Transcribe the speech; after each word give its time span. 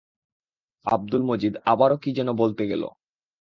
আব্দুল 0.85 1.21
মজিদ 1.23 1.53
আবারো 1.65 1.95
কী 1.97 2.09
যেন 2.11 2.29
বলতে 2.33 2.63
গেল। 2.67 2.83